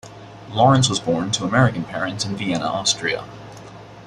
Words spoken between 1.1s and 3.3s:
to American parents in Vienna, Austria.